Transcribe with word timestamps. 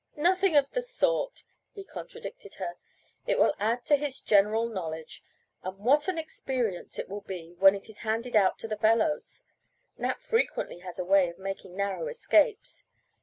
"Nothing 0.17 0.55
of 0.55 0.71
the 0.71 0.81
sort," 0.81 1.43
he 1.73 1.83
contradicted 1.83 2.55
her. 2.55 2.73
"It 3.27 3.37
will 3.37 3.53
add 3.59 3.85
to 3.85 3.97
his 3.97 4.19
general 4.19 4.67
knowledge, 4.67 5.23
and 5.61 5.77
what 5.77 6.07
an 6.07 6.17
experience 6.17 6.97
it 6.97 7.07
will 7.07 7.21
be 7.21 7.53
when 7.59 7.75
it 7.75 7.87
is 7.87 7.99
handed 7.99 8.35
out 8.35 8.57
to 8.65 8.67
the 8.67 8.77
fellows! 8.77 9.43
Nat 9.99 10.19
frequently 10.19 10.79
has 10.79 10.97
a 10.97 11.05
way 11.05 11.29
of 11.29 11.37
making 11.37 11.75
narrow 11.77 12.07
escapes. 12.07 12.83